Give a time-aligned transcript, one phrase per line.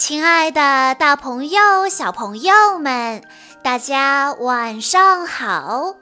[0.00, 3.22] 亲爱的，大朋友、小朋友们，
[3.62, 5.94] 大家晚上好！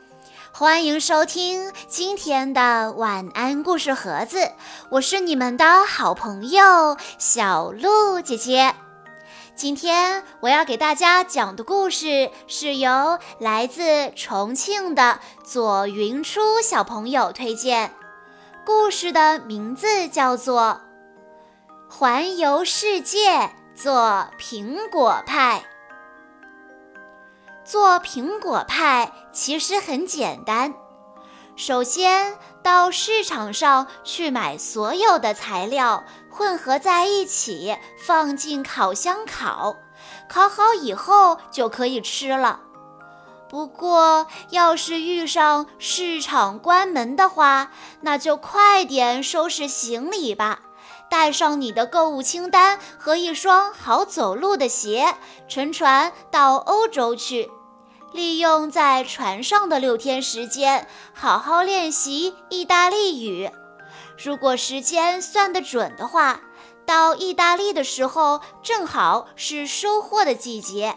[0.53, 4.53] 欢迎收听今天的晚安故事盒子，
[4.93, 8.73] 我是你们的好朋友小鹿姐姐。
[9.57, 17.91] 今天我要给大家讲的故事是由来自重庆的左云初小朋友推荐，
[18.65, 20.83] 故事的名字叫做
[21.93, 23.33] 《环游世界》。
[23.81, 25.63] 做苹果派，
[27.65, 30.75] 做苹果派其实很简单。
[31.55, 39.77] 首先到市场上去买所有的材料，混合在一起，放进烤箱烤，
[40.29, 42.63] 烤好以后就可以吃了。
[43.49, 50.63] 不过，要是遇上市场关门的话，那就快点收拾行李吧。
[51.11, 55.17] 带上你的购物清单和一双好走路的鞋，
[55.49, 57.51] 乘船到欧洲去。
[58.13, 63.51] 利用在船上的六天时间，好好练习意大利语。
[64.17, 66.41] 如果时间算得准的话，
[66.87, 70.97] 到意大利的时候正好是收获的季节。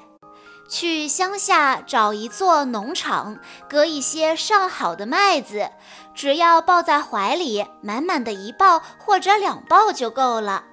[0.72, 3.38] 去乡下找一座农场，
[3.70, 5.70] 割一些上好的麦子，
[6.16, 10.64] 只要抱在怀里，满满的一抱或者两抱就够了。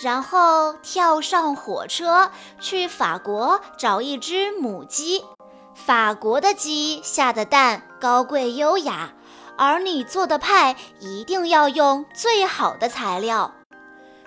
[0.00, 5.24] 然后跳上火车去法国找一只母鸡，
[5.74, 9.12] 法国的鸡下的蛋高贵优雅，
[9.58, 13.52] 而你做的派一定要用最好的材料。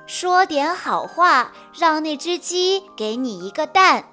[0.06, 4.04] 说点好话，让那只鸡给你一个蛋。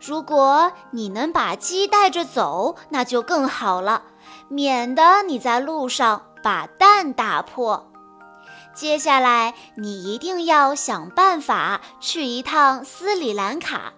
[0.00, 4.02] 如果你能把鸡带着走，那就更好了，
[4.48, 7.90] 免得你在路上把蛋打破。
[8.74, 13.92] 接下来，你一定要想办法去一趟斯里兰卡。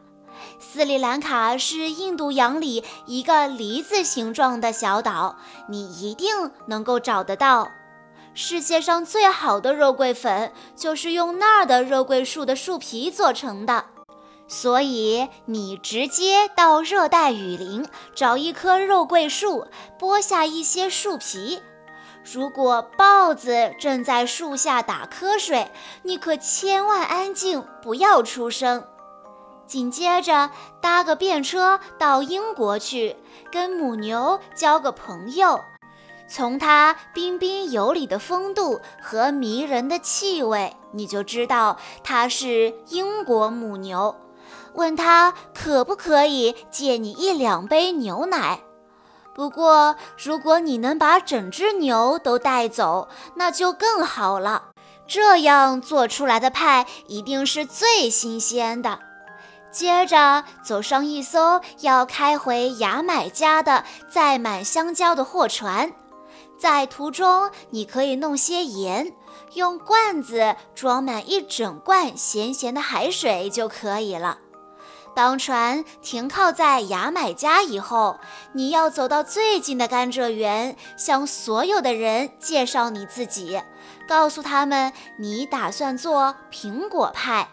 [0.59, 5.37] 斯里兰卡是印度洋里一个梨子形状的小岛，
[5.69, 7.69] 你一定能够找得到。
[8.33, 13.85] 世界上最好的肉桂粉就是用那儿的肉桂树的树皮做成的。
[14.53, 21.63] 所以，你直接到热带雨林找一棵肉桂树，剥下一些树皮。
[22.25, 25.71] 如果豹子正在树下打瞌睡，
[26.03, 28.83] 你可千万安静，不要出声。
[29.69, 30.51] 紧接着，
[30.81, 33.15] 搭个便车到英国去，
[33.53, 35.61] 跟母牛交个朋友。
[36.29, 44.17] 从它彬彬有礼的风度和迷人的气味，你就知道它是英国母牛。
[44.75, 48.61] 问他可不可以借你一两杯牛奶？
[49.35, 54.65] 不过，如果你能把整只牛都带走，那就更好了。
[55.07, 58.99] 这样做出来的派一定是最新鲜的。
[59.73, 65.93] 接着，走上一艘要开回牙买加的载满香蕉的货船，
[66.59, 69.15] 在途中你可以弄些盐，
[69.55, 74.39] 用罐子装满一整罐咸咸的海水就可以了。
[75.15, 78.19] 当船停靠在牙买加以后，
[78.53, 83.61] 你要走到最近的甘蔗园，向所有的人介绍你自己，
[84.09, 87.49] 告诉他们你打算做苹果派，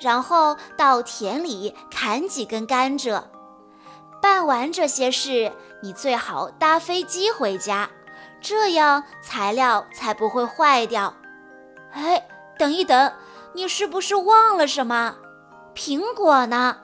[0.00, 3.22] 然后到田里砍几根甘蔗。
[4.20, 5.52] 办完这些事，
[5.82, 7.88] 你最好搭飞机回家，
[8.40, 11.14] 这样材料才不会坏掉。
[11.92, 12.26] 哎，
[12.58, 13.12] 等一等，
[13.54, 15.14] 你是不是忘了什么？
[15.74, 16.78] 苹果呢？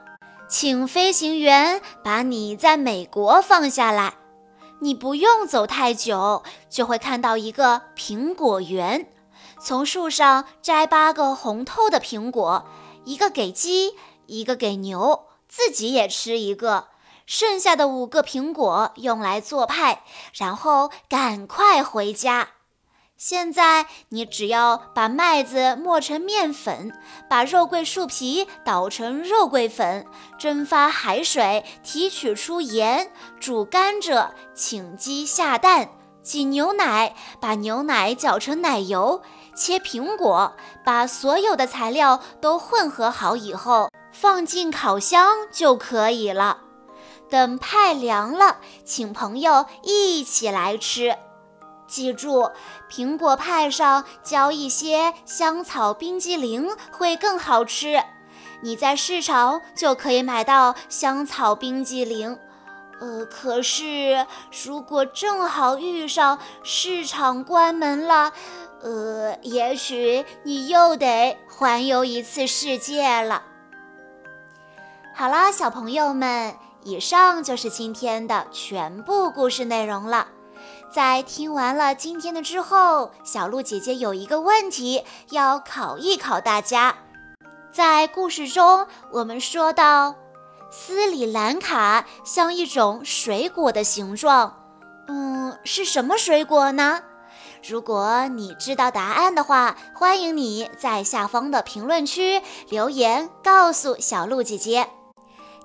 [0.53, 4.13] 请飞行员把你在美国放下来。
[4.81, 9.09] 你不用走太久，就会看到一个苹果园。
[9.59, 12.67] 从树上摘八个红透的苹果，
[13.03, 13.95] 一个给鸡，
[14.27, 16.89] 一个给牛，自己也吃一个。
[17.25, 20.03] 剩下的五个苹果用来做派，
[20.35, 22.49] 然后赶快回家。
[23.17, 26.91] 现在你只要把麦子磨成面粉，
[27.29, 30.05] 把肉桂树皮捣成肉桂粉，
[30.37, 35.89] 蒸发海水，提取出盐，煮甘蔗，请鸡下蛋，
[36.21, 39.21] 挤牛奶，把牛奶搅成奶油，
[39.55, 46.57] 切苹果，把所有的材料都混合好以后，放进烤箱就可以了。
[47.29, 51.15] 等派凉了，请朋友一起来吃。
[51.93, 52.49] 记住，
[52.89, 58.01] 苹果派上浇一些香草冰激凌会更好吃。
[58.61, 62.39] 你在市场就可以买到香草冰激凌。
[62.99, 64.25] 呃，可是
[64.65, 68.31] 如果正好遇上市场关门了，
[68.81, 73.43] 呃，也许你又得环游一次世界了。
[75.13, 80.27] 好啦，小朋友们，以上就是今天的全部故事内容了。
[80.93, 86.95] 在听完了今天的之后，小鹿姐姐有一个问题要考一考大家。
[87.71, 90.13] 在故事中，我们说到
[90.69, 94.55] 斯里兰卡像一种水果的形状，
[95.07, 97.01] 嗯，是什么水果呢？
[97.67, 102.39] 如果你知道答案的话，欢迎你在下方的评论区
[102.69, 104.87] 留言告诉小鹿姐姐。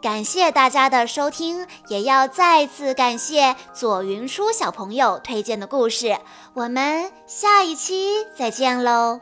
[0.00, 6.16] 感谢大家的收听，也要再次感谢左云舒小朋友推荐的故事。
[6.54, 9.18] 我们下一期再见喽！